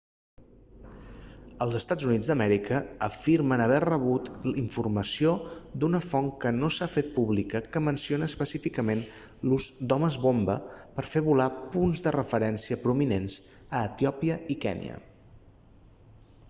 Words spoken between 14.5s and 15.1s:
i kènia